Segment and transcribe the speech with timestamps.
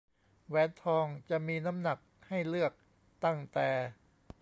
[0.47, 1.97] แหวนทองจะมีน้ำหนัก
[2.27, 2.71] ให้เลือก
[3.23, 3.69] ตั้งแต่